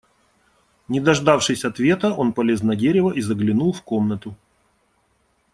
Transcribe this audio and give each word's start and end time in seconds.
Не 0.89 0.99
дождавшись 1.01 1.63
ответа, 1.63 2.11
он 2.11 2.33
полез 2.33 2.63
на 2.63 2.75
дерево 2.75 3.11
и 3.11 3.21
заглянул 3.21 3.71
в 3.71 3.83
комнату. 3.83 4.35